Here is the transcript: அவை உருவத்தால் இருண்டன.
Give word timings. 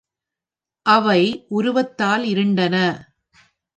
அவை 0.85 1.21
உருவத்தால் 1.49 2.23
இருண்டன. 2.23 2.75